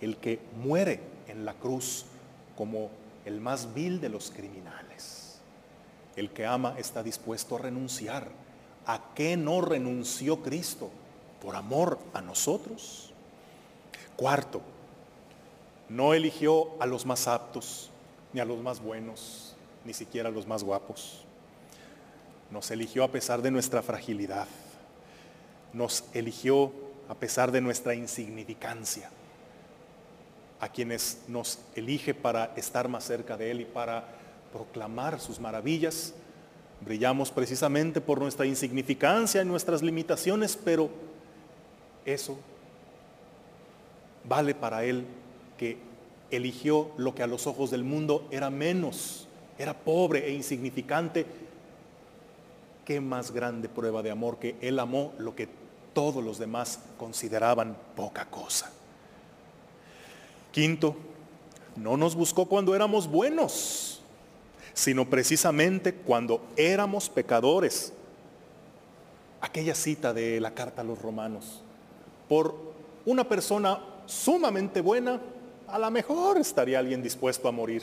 [0.00, 2.06] El que muere en la cruz
[2.56, 2.90] como
[3.24, 5.38] el más vil de los criminales.
[6.16, 8.28] El que ama está dispuesto a renunciar.
[8.86, 10.90] ¿A qué no renunció Cristo?
[11.42, 13.07] Por amor a nosotros.
[14.18, 14.60] Cuarto,
[15.88, 17.88] no eligió a los más aptos,
[18.32, 19.54] ni a los más buenos,
[19.84, 21.22] ni siquiera a los más guapos.
[22.50, 24.48] Nos eligió a pesar de nuestra fragilidad.
[25.72, 26.72] Nos eligió
[27.08, 29.08] a pesar de nuestra insignificancia.
[30.58, 34.04] A quienes nos elige para estar más cerca de Él y para
[34.52, 36.12] proclamar sus maravillas.
[36.80, 40.90] Brillamos precisamente por nuestra insignificancia y nuestras limitaciones, pero
[42.04, 42.36] eso
[44.28, 45.06] vale para él
[45.56, 45.78] que
[46.30, 49.26] eligió lo que a los ojos del mundo era menos,
[49.58, 51.26] era pobre e insignificante.
[52.84, 55.48] Qué más grande prueba de amor que él amó lo que
[55.92, 58.70] todos los demás consideraban poca cosa.
[60.52, 60.96] Quinto,
[61.76, 64.00] no nos buscó cuando éramos buenos,
[64.74, 67.92] sino precisamente cuando éramos pecadores.
[69.40, 71.62] Aquella cita de la carta a los romanos.
[72.28, 72.56] Por
[73.06, 75.20] una persona sumamente buena,
[75.68, 77.82] a lo mejor estaría alguien dispuesto a morir.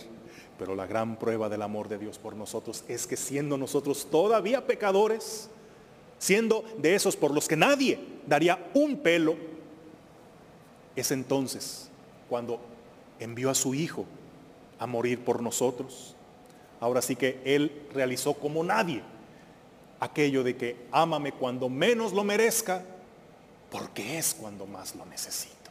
[0.57, 4.65] Pero la gran prueba del amor de Dios por nosotros es que siendo nosotros todavía
[4.65, 5.49] pecadores,
[6.17, 9.35] siendo de esos por los que nadie daría un pelo,
[10.95, 11.89] es entonces
[12.29, 12.59] cuando
[13.19, 14.05] envió a su Hijo
[14.79, 16.15] a morir por nosotros.
[16.79, 19.03] Ahora sí que Él realizó como nadie
[19.99, 22.83] aquello de que ámame cuando menos lo merezca,
[23.69, 25.64] porque es cuando más lo necesito.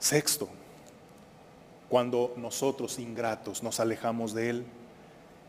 [0.00, 0.48] Sexto,
[1.90, 4.64] cuando nosotros ingratos nos alejamos de Él,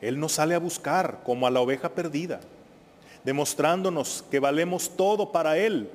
[0.02, 2.42] Él nos sale a buscar como a la oveja perdida,
[3.24, 5.90] demostrándonos que valemos todo para Él,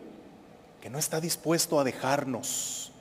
[0.80, 2.92] que no está dispuesto a dejarnos,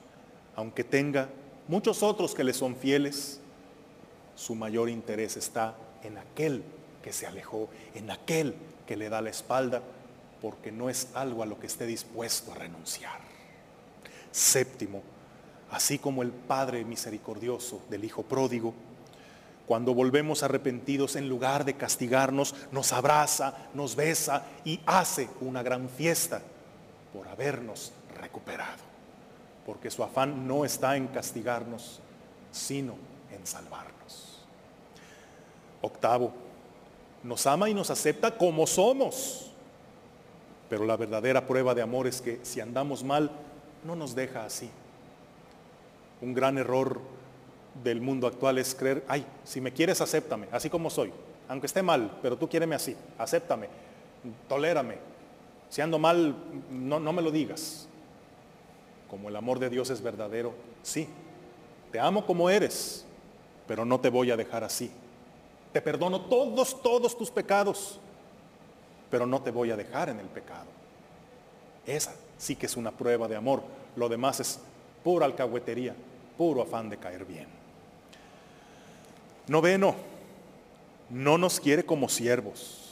[0.56, 1.30] aunque tenga
[1.68, 3.40] muchos otros que le son fieles,
[4.34, 6.62] su mayor interés está en aquel
[7.02, 8.54] que se alejó, en aquel
[8.86, 9.80] que le da la espalda,
[10.42, 13.20] porque no es algo a lo que esté dispuesto a renunciar.
[14.30, 15.02] Séptimo,
[15.70, 18.74] así como el Padre misericordioso del Hijo pródigo,
[19.66, 25.88] cuando volvemos arrepentidos, en lugar de castigarnos, nos abraza, nos besa y hace una gran
[25.88, 26.40] fiesta
[27.12, 28.84] por habernos recuperado.
[29.64, 32.00] Porque su afán no está en castigarnos,
[32.52, 32.94] sino
[33.32, 34.44] en salvarnos.
[35.82, 36.32] Octavo,
[37.24, 39.50] nos ama y nos acepta como somos.
[40.70, 43.32] Pero la verdadera prueba de amor es que si andamos mal,
[43.84, 44.70] no nos deja así.
[46.20, 47.00] Un gran error
[47.82, 51.12] del mundo actual es creer, ay, si me quieres, acéptame, así como soy.
[51.48, 53.68] Aunque esté mal, pero tú quiéreme así, acéptame,
[54.48, 54.96] tolérame.
[55.68, 56.34] Si ando mal,
[56.70, 57.88] no, no me lo digas.
[59.10, 60.52] Como el amor de Dios es verdadero,
[60.82, 61.08] sí,
[61.92, 63.04] te amo como eres,
[63.66, 64.90] pero no te voy a dejar así.
[65.72, 68.00] Te perdono todos, todos tus pecados,
[69.10, 70.66] pero no te voy a dejar en el pecado.
[71.86, 73.62] Esa sí que es una prueba de amor.
[73.94, 74.60] Lo demás es
[75.04, 75.94] pura alcahuetería,
[76.36, 77.46] puro afán de caer bien.
[79.48, 79.94] Noveno,
[81.10, 82.86] no nos quiere como siervos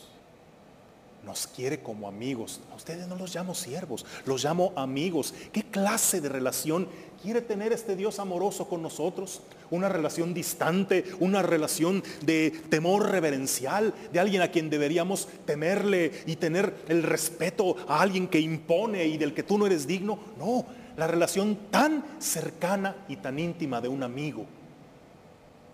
[1.24, 2.60] nos quiere como amigos.
[2.72, 5.34] A ustedes no los llamo siervos, los llamo amigos.
[5.52, 6.86] ¿Qué clase de relación
[7.22, 9.40] quiere tener este Dios amoroso con nosotros?
[9.70, 16.36] Una relación distante, una relación de temor reverencial, de alguien a quien deberíamos temerle y
[16.36, 20.18] tener el respeto a alguien que impone y del que tú no eres digno.
[20.38, 24.46] No, la relación tan cercana y tan íntima de un amigo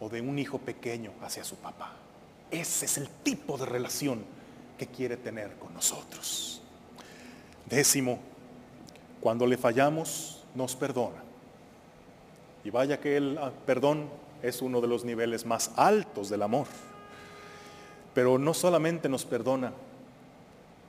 [0.00, 1.92] o de un hijo pequeño hacia su papá.
[2.50, 4.24] Ese es el tipo de relación
[4.78, 6.62] que quiere tener con nosotros.
[7.66, 8.18] Décimo,
[9.20, 11.22] cuando le fallamos, nos perdona.
[12.64, 14.08] Y vaya que el ah, perdón
[14.42, 16.66] es uno de los niveles más altos del amor.
[18.14, 19.72] Pero no solamente nos perdona,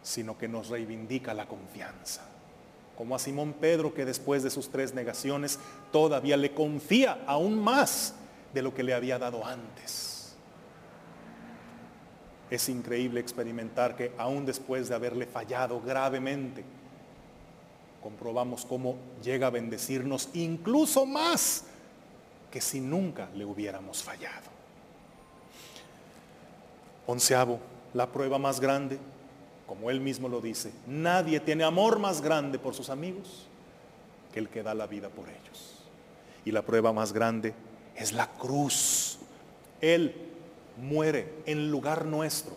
[0.02, 2.31] sino que nos reivindica la confianza.
[3.02, 5.58] Como a Simón Pedro que después de sus tres negaciones
[5.92, 8.14] todavía le confía aún más
[8.54, 10.36] de lo que le había dado antes.
[12.52, 16.64] Es increíble experimentar que aún después de haberle fallado gravemente,
[18.04, 21.64] comprobamos cómo llega a bendecirnos incluso más
[22.52, 24.52] que si nunca le hubiéramos fallado.
[27.08, 27.60] Onceavo,
[27.96, 29.00] la prueba más grande,
[29.72, 33.48] como él mismo lo dice, nadie tiene amor más grande por sus amigos
[34.34, 35.86] que el que da la vida por ellos.
[36.44, 37.54] Y la prueba más grande
[37.96, 39.20] es la cruz.
[39.80, 40.14] Él
[40.76, 42.54] muere en lugar nuestro.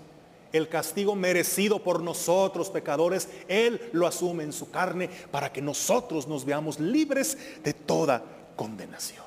[0.53, 6.27] El castigo merecido por nosotros pecadores, Él lo asume en su carne para que nosotros
[6.27, 8.25] nos veamos libres de toda
[8.57, 9.25] condenación.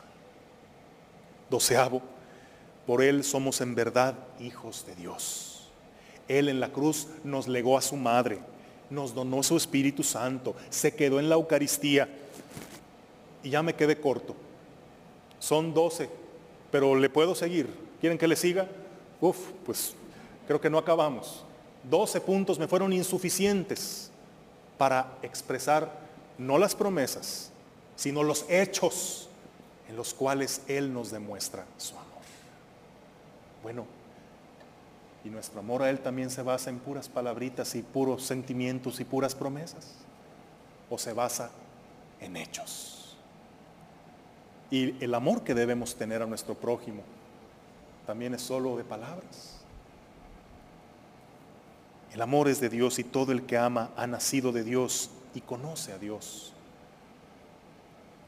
[1.50, 2.02] Doceavo,
[2.86, 5.46] por Él somos en verdad hijos de Dios.
[6.27, 8.39] Él en la cruz nos legó a su madre,
[8.89, 12.09] nos donó su Espíritu Santo, se quedó en la Eucaristía.
[13.43, 14.35] Y ya me quedé corto.
[15.39, 16.09] Son doce,
[16.71, 17.67] pero le puedo seguir.
[17.99, 18.67] ¿Quieren que le siga?
[19.21, 19.93] Uf, pues
[20.47, 21.43] creo que no acabamos.
[21.89, 24.11] 12 puntos me fueron insuficientes
[24.77, 25.91] para expresar
[26.37, 27.51] no las promesas,
[27.95, 29.30] sino los hechos
[29.89, 32.07] en los cuales Él nos demuestra su amor.
[33.63, 33.86] Bueno,
[35.28, 39.03] y nuestro amor a Él también se basa en puras palabritas y puros sentimientos y
[39.03, 39.95] puras promesas,
[40.89, 41.51] o se basa
[42.21, 43.17] en hechos.
[44.71, 47.03] Y el amor que debemos tener a nuestro prójimo
[48.05, 49.59] también es solo de palabras.
[52.13, 55.41] El amor es de Dios y todo el que ama ha nacido de Dios y
[55.41, 56.53] conoce a Dios.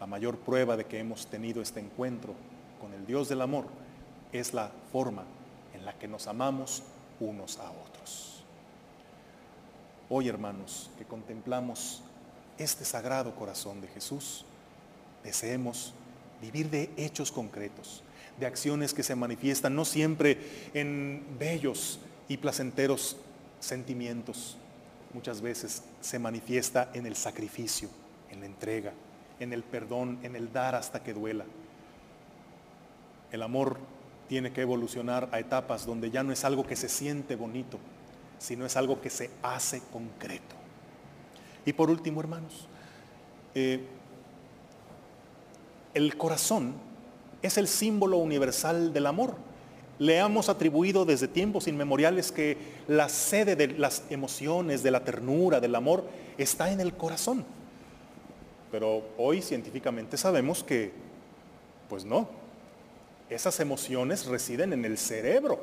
[0.02, 2.34] La mayor prueba de que hemos tenido este encuentro
[2.82, 3.68] con el Dios del amor
[4.34, 5.24] es la forma
[5.90, 6.84] la que nos amamos
[7.20, 8.44] unos a otros.
[10.08, 12.04] Hoy, hermanos, que contemplamos
[12.60, 14.46] este sagrado corazón de Jesús,
[15.24, 15.96] deseemos
[16.44, 18.04] vivir de hechos concretos,
[18.40, 20.38] de acciones que se manifiestan no siempre
[20.76, 23.18] en bellos y placenteros
[23.60, 24.58] sentimientos,
[25.16, 27.90] muchas veces se manifiesta en el sacrificio,
[28.30, 28.94] en la entrega,
[29.40, 31.46] en el perdón, en el dar hasta que duela.
[33.32, 33.80] El amor
[34.30, 37.80] tiene que evolucionar a etapas donde ya no es algo que se siente bonito,
[38.38, 40.56] sino es algo que se hace concreto.
[41.66, 42.68] Y por último, hermanos,
[43.56, 43.82] eh,
[45.96, 46.76] el corazón
[47.42, 49.36] es el símbolo universal del amor.
[49.98, 52.56] Le hemos atribuido desde tiempos inmemoriales que
[52.88, 56.06] la sede de las emociones, de la ternura, del amor,
[56.38, 57.44] está en el corazón.
[58.72, 60.92] Pero hoy científicamente sabemos que,
[61.90, 62.39] pues no,
[63.30, 65.60] esas emociones residen en el cerebro.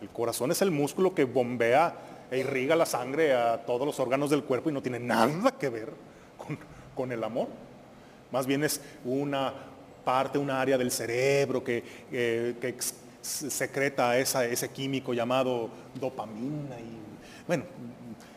[0.00, 1.94] El corazón es el músculo que bombea
[2.30, 5.68] e irriga la sangre a todos los órganos del cuerpo y no tiene nada que
[5.68, 5.92] ver
[6.94, 7.48] con, el amor.
[8.30, 9.52] Más bien es una
[10.04, 12.74] parte, una área del cerebro que, que
[13.20, 16.78] secreta ese químico llamado dopamina.
[16.78, 16.98] Y,
[17.46, 17.64] bueno,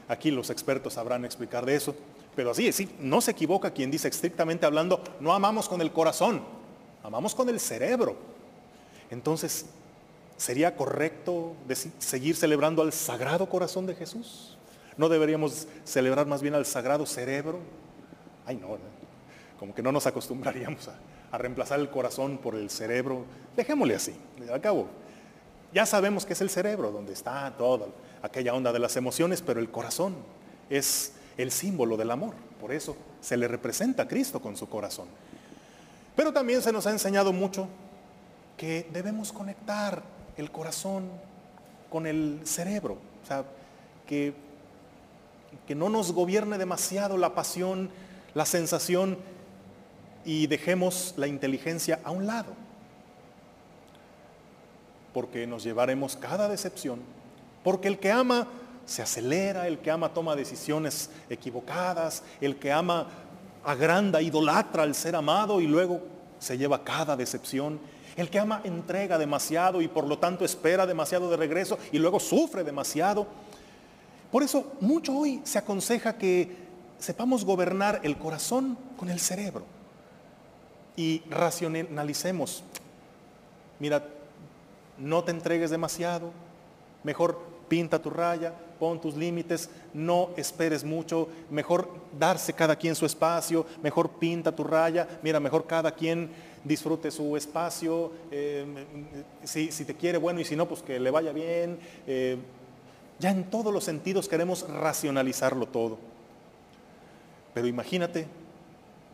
[0.07, 1.95] aquí los expertos sabrán explicar de eso.
[2.35, 6.41] Pero así, sí, no se equivoca quien dice estrictamente hablando, no amamos con el corazón,
[7.03, 8.32] amamos con el cerebro.
[9.13, 9.67] Entonces,
[10.37, 11.53] ¿sería correcto
[11.99, 14.57] seguir celebrando al Sagrado Corazón de Jesús?
[14.97, 17.59] ¿No deberíamos celebrar más bien al Sagrado Cerebro?
[18.45, 18.77] Ay, no,
[19.59, 20.95] como que no nos acostumbraríamos a,
[21.31, 23.25] a reemplazar el corazón por el cerebro.
[23.55, 24.15] Dejémosle así,
[24.51, 24.87] al cabo.
[25.73, 27.87] Ya sabemos que es el cerebro donde está toda
[28.23, 30.15] aquella onda de las emociones, pero el corazón
[30.69, 32.33] es el símbolo del amor.
[32.59, 35.07] Por eso se le representa a Cristo con su corazón.
[36.15, 37.67] Pero también se nos ha enseñado mucho
[38.57, 40.03] que debemos conectar
[40.37, 41.09] el corazón
[41.89, 42.97] con el cerebro.
[43.23, 43.45] O sea,
[44.07, 44.33] que,
[45.67, 47.89] que no nos gobierne demasiado la pasión,
[48.33, 49.17] la sensación
[50.25, 52.53] y dejemos la inteligencia a un lado.
[55.13, 57.01] Porque nos llevaremos cada decepción.
[57.63, 58.47] Porque el que ama
[58.85, 63.07] se acelera, el que ama toma decisiones equivocadas, el que ama
[63.63, 66.01] agranda, idolatra al ser amado y luego
[66.39, 67.79] se lleva cada decepción.
[68.15, 72.19] El que ama entrega demasiado y por lo tanto espera demasiado de regreso y luego
[72.19, 73.25] sufre demasiado.
[74.31, 76.55] Por eso mucho hoy se aconseja que
[76.99, 79.65] sepamos gobernar el corazón con el cerebro
[80.95, 82.63] y racionalicemos.
[83.79, 84.07] Mira,
[84.97, 86.31] no te entregues demasiado,
[87.03, 88.53] mejor pinta tu raya,
[88.83, 91.87] pon tus límites, no esperes mucho, mejor
[92.19, 96.29] darse cada quien su espacio, mejor pinta tu raya, mira, mejor cada quien
[96.65, 98.65] disfrute su espacio, eh,
[99.45, 101.79] si, te quiere bueno y si no, pues que le vaya bien.
[102.05, 102.35] Eh,
[103.19, 105.97] ya en todos los sentidos queremos racionalizarlo todo.
[107.53, 108.27] Pero imagínate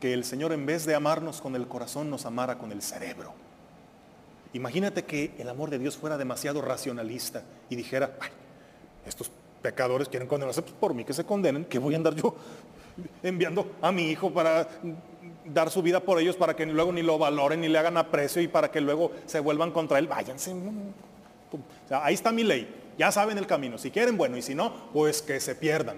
[0.02, 3.36] que el Señor en vez de amarnos con el corazón nos amara con el cerebro.
[4.54, 8.32] Imagínate que el amor de Dios fuera demasiado racionalista y dijera, Ay,
[9.06, 12.36] estos pecadores quieren condenarse pues, por mí que se condenen, que voy a andar yo
[13.24, 14.68] enviando a mi hijo para
[15.46, 18.42] dar su vida por ellos para que luego ni lo valoren ni le hagan aprecio
[18.42, 20.08] y para que luego se vuelvan contra él.
[20.08, 20.54] Váyanse.
[21.92, 22.76] ahí está mi ley.
[22.98, 23.78] Ya saben el camino.
[23.78, 25.98] Si quieren, bueno, y si no, pues que se pierdan.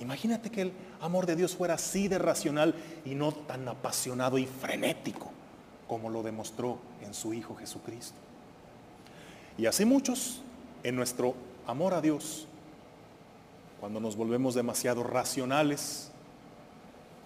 [0.00, 2.74] Imagínate que el amor de Dios fuera así de racional
[3.04, 5.30] y no tan apasionado y frenético
[5.86, 8.16] como lo demostró en su Hijo Jesucristo.
[9.56, 10.42] Y así muchos,
[10.82, 11.34] en nuestro
[11.66, 12.46] amor a Dios,
[13.80, 16.10] cuando nos volvemos demasiado racionales,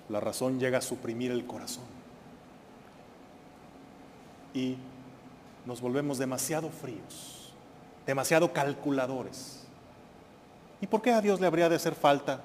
[0.08, 1.84] la razón llega a suprimir el corazón.
[4.54, 4.76] Y
[5.66, 7.52] nos volvemos demasiado fríos,
[8.06, 9.64] demasiado calculadores.
[10.80, 12.40] ¿Y por qué a Dios le habría de hacer falta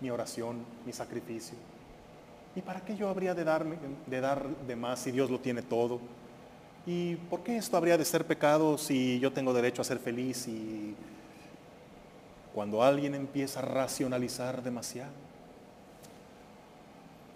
[0.00, 1.56] mi oración, mi sacrificio?
[2.56, 3.44] ¿Y para qué yo habría de,
[4.06, 6.00] de dar de más si Dios lo tiene todo?
[6.86, 10.48] ¿Y por qué esto habría de ser pecado si yo tengo derecho a ser feliz?
[10.48, 10.94] Y
[12.54, 15.12] cuando alguien empieza a racionalizar demasiado,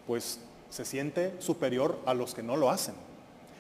[0.07, 0.41] pues
[0.71, 2.95] se siente superior a los que no lo hacen.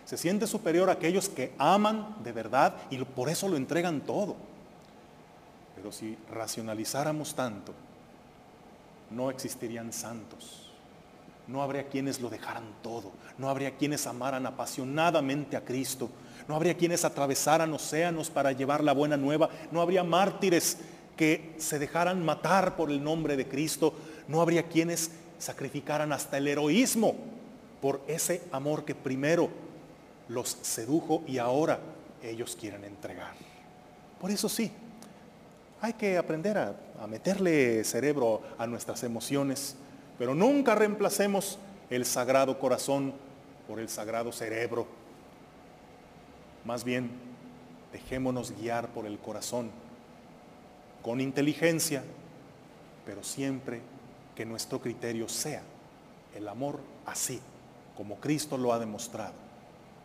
[0.04, 4.36] Se siente superior a aquellos que aman de verdad y por eso lo entregan todo.
[5.76, 7.72] Pero si racionalizáramos tanto,
[9.10, 10.63] no existirían santos.
[11.46, 13.12] No habría quienes lo dejaran todo.
[13.38, 16.08] No habría quienes amaran apasionadamente a Cristo.
[16.48, 19.50] No habría quienes atravesaran océanos para llevar la buena nueva.
[19.70, 20.78] No habría mártires
[21.16, 23.94] que se dejaran matar por el nombre de Cristo.
[24.28, 27.14] No habría quienes sacrificaran hasta el heroísmo
[27.80, 29.50] por ese amor que primero
[30.28, 31.78] los sedujo y ahora
[32.22, 33.34] ellos quieren entregar.
[34.20, 34.70] Por eso sí,
[35.80, 36.74] hay que aprender a,
[37.06, 39.76] meterle cerebro a nuestras emociones
[40.18, 41.58] pero nunca reemplacemos
[41.90, 43.12] el sagrado corazón
[43.66, 44.86] por el sagrado cerebro.
[46.64, 47.10] Más bien,
[47.92, 49.70] dejémonos guiar por el corazón,
[51.02, 52.02] con inteligencia,
[53.04, 53.80] pero siempre
[54.34, 55.62] que nuestro criterio sea
[56.34, 57.40] el amor así,
[57.96, 59.34] como Cristo lo ha demostrado,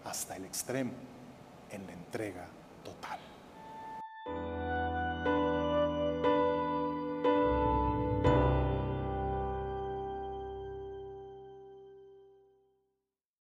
[0.05, 0.91] hasta el extremo,
[1.71, 2.45] en la entrega.